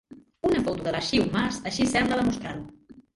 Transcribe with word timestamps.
Una 0.47 0.61
foto 0.67 0.85
de 0.87 0.93
l'Arxiu 0.95 1.27
Mas 1.35 1.59
així 1.73 1.85
sembla 1.91 2.17
demostrar-ho. 2.23 2.99